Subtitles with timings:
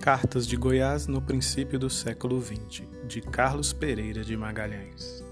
[0.00, 5.29] Cartas de Goiás no princípio do século XX, de Carlos Pereira de Magalhães.